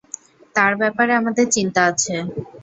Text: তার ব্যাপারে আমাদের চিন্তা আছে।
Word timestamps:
তার 0.55 0.73
ব্যাপারে 0.81 1.11
আমাদের 1.15 1.45
চিন্তা 1.55 1.81
আছে। 1.89 2.13